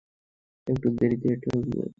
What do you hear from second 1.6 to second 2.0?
Please?